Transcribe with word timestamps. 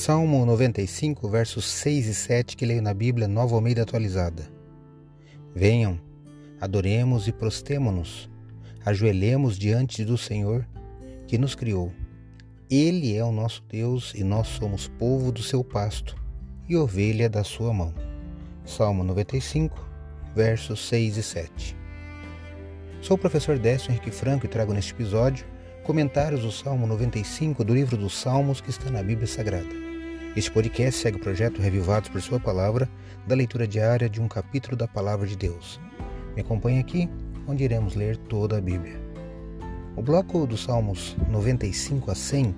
Salmo 0.00 0.46
95, 0.46 1.28
versos 1.28 1.66
6 1.66 2.06
e 2.06 2.14
7 2.14 2.56
que 2.56 2.64
leio 2.64 2.80
na 2.80 2.94
Bíblia 2.94 3.28
Nova 3.28 3.54
Almeida 3.54 3.82
Atualizada. 3.82 4.50
Venham, 5.54 6.00
adoremos 6.58 7.28
e 7.28 7.32
prostemo-nos, 7.32 8.30
ajoelhemos 8.82 9.58
diante 9.58 10.02
do 10.02 10.16
Senhor 10.16 10.66
que 11.26 11.36
nos 11.36 11.54
criou. 11.54 11.92
Ele 12.70 13.14
é 13.14 13.22
o 13.22 13.30
nosso 13.30 13.62
Deus 13.68 14.14
e 14.14 14.24
nós 14.24 14.48
somos 14.48 14.88
povo 14.88 15.30
do 15.30 15.42
seu 15.42 15.62
pasto 15.62 16.16
e 16.66 16.78
ovelha 16.78 17.28
da 17.28 17.44
sua 17.44 17.70
mão. 17.70 17.92
Salmo 18.64 19.04
95, 19.04 19.86
versos 20.34 20.88
6 20.88 21.18
e 21.18 21.22
7. 21.22 21.76
Sou 23.02 23.18
o 23.18 23.20
professor 23.20 23.58
Décio 23.58 23.90
Henrique 23.90 24.10
Franco 24.10 24.46
e 24.46 24.48
trago 24.48 24.72
neste 24.72 24.94
episódio 24.94 25.44
comentários 25.84 26.40
do 26.40 26.50
Salmo 26.50 26.86
95 26.86 27.62
do 27.62 27.74
livro 27.74 27.98
dos 27.98 28.18
Salmos 28.18 28.62
que 28.62 28.70
está 28.70 28.90
na 28.90 29.02
Bíblia 29.02 29.26
Sagrada. 29.26 29.89
Este 30.36 30.48
podcast 30.48 31.00
segue 31.00 31.16
o 31.16 31.20
projeto 31.20 31.60
Revivados 31.60 32.08
por 32.08 32.22
Sua 32.22 32.38
Palavra, 32.38 32.88
da 33.26 33.34
leitura 33.34 33.66
diária 33.66 34.08
de 34.08 34.20
um 34.20 34.28
capítulo 34.28 34.76
da 34.76 34.86
Palavra 34.86 35.26
de 35.26 35.36
Deus. 35.36 35.80
Me 36.36 36.42
acompanhe 36.42 36.78
aqui, 36.78 37.10
onde 37.48 37.64
iremos 37.64 37.96
ler 37.96 38.16
toda 38.16 38.56
a 38.56 38.60
Bíblia. 38.60 38.94
O 39.96 40.02
bloco 40.02 40.46
dos 40.46 40.62
Salmos 40.62 41.16
95 41.28 42.12
a 42.12 42.14
100 42.14 42.54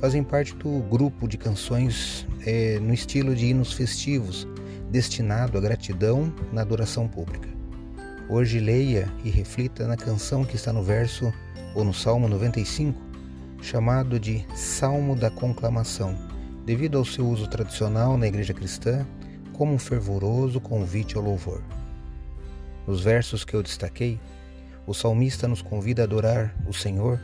fazem 0.00 0.24
parte 0.24 0.56
do 0.56 0.80
grupo 0.90 1.28
de 1.28 1.38
canções 1.38 2.26
é, 2.44 2.80
no 2.80 2.92
estilo 2.92 3.32
de 3.32 3.46
hinos 3.46 3.72
festivos, 3.72 4.48
destinado 4.90 5.56
à 5.56 5.60
gratidão 5.60 6.34
na 6.52 6.62
adoração 6.62 7.06
pública. 7.06 7.48
Hoje 8.28 8.58
leia 8.58 9.08
e 9.24 9.30
reflita 9.30 9.86
na 9.86 9.96
canção 9.96 10.44
que 10.44 10.56
está 10.56 10.72
no 10.72 10.82
verso 10.82 11.32
ou 11.76 11.84
no 11.84 11.94
Salmo 11.94 12.26
95, 12.26 13.00
chamado 13.62 14.18
de 14.18 14.44
Salmo 14.56 15.14
da 15.14 15.30
Conclamação 15.30 16.33
devido 16.64 16.96
ao 16.96 17.04
seu 17.04 17.28
uso 17.28 17.46
tradicional 17.46 18.16
na 18.16 18.26
igreja 18.26 18.54
cristã 18.54 19.06
como 19.52 19.72
um 19.74 19.78
fervoroso 19.78 20.60
convite 20.60 21.16
ao 21.16 21.22
louvor. 21.22 21.62
Nos 22.86 23.02
versos 23.02 23.44
que 23.44 23.54
eu 23.54 23.62
destaquei, 23.62 24.18
o 24.86 24.94
salmista 24.94 25.46
nos 25.46 25.62
convida 25.62 26.02
a 26.02 26.04
adorar 26.04 26.54
o 26.66 26.72
Senhor, 26.72 27.20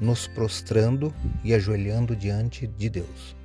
nos 0.00 0.26
prostrando 0.26 1.12
e 1.44 1.54
ajoelhando 1.54 2.14
diante 2.14 2.66
de 2.66 2.88
Deus. 2.88 3.36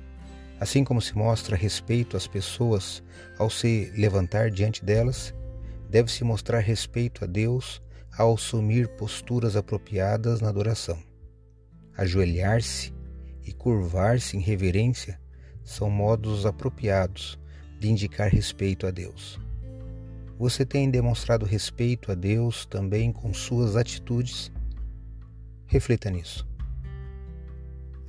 Assim 0.58 0.84
como 0.84 1.00
se 1.00 1.16
mostra 1.16 1.56
respeito 1.56 2.16
às 2.16 2.26
pessoas 2.26 3.02
ao 3.38 3.50
se 3.50 3.92
levantar 3.96 4.50
diante 4.50 4.84
delas, 4.84 5.34
deve-se 5.90 6.24
mostrar 6.24 6.60
respeito 6.60 7.24
a 7.24 7.26
Deus 7.26 7.82
ao 8.16 8.34
assumir 8.34 8.88
posturas 8.96 9.56
apropriadas 9.56 10.40
na 10.40 10.48
adoração. 10.48 10.98
Ajoelhar-se 11.96 12.92
e 13.44 13.52
curvar-se 13.52 14.36
em 14.36 14.40
reverência 14.40 15.20
são 15.64 15.90
modos 15.90 16.46
apropriados 16.46 17.38
de 17.78 17.90
indicar 17.90 18.30
respeito 18.30 18.86
a 18.86 18.90
Deus. 18.90 19.40
Você 20.38 20.64
tem 20.64 20.90
demonstrado 20.90 21.44
respeito 21.44 22.10
a 22.10 22.14
Deus 22.14 22.66
também 22.66 23.12
com 23.12 23.32
suas 23.32 23.76
atitudes? 23.76 24.50
Reflita 25.66 26.10
nisso. 26.10 26.46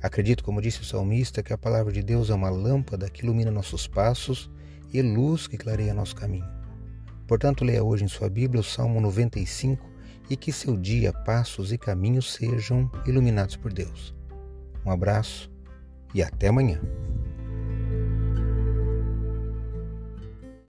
Acredito, 0.02 0.44
como 0.44 0.60
disse 0.60 0.80
o 0.80 0.84
salmista, 0.84 1.42
que 1.42 1.52
a 1.52 1.58
palavra 1.58 1.92
de 1.92 2.02
Deus 2.02 2.28
é 2.28 2.34
uma 2.34 2.50
lâmpada 2.50 3.08
que 3.08 3.22
ilumina 3.22 3.50
nossos 3.50 3.86
passos 3.86 4.50
e 4.92 5.00
luz 5.00 5.46
que 5.46 5.56
clareia 5.56 5.94
nosso 5.94 6.14
caminho. 6.14 6.46
Portanto, 7.26 7.64
leia 7.64 7.82
hoje 7.82 8.04
em 8.04 8.08
sua 8.08 8.28
Bíblia 8.28 8.60
o 8.60 8.64
Salmo 8.64 9.00
95 9.00 9.88
e 10.28 10.36
que 10.36 10.52
seu 10.52 10.76
dia, 10.76 11.12
passos 11.12 11.72
e 11.72 11.78
caminhos 11.78 12.34
sejam 12.34 12.90
iluminados 13.06 13.56
por 13.56 13.72
Deus. 13.72 14.14
Um 14.84 14.90
abraço 14.90 15.50
e 16.14 16.22
até 16.22 16.48
amanhã. 16.48 16.80